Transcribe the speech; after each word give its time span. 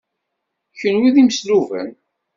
Kenwi 0.79 1.09
d 1.15 1.15
imesluben. 1.21 1.89